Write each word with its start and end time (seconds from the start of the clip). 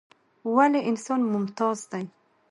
ولې 0.55 0.79
انسان 0.89 1.21
ممتاز 1.31 1.77
دى؟ 1.91 2.03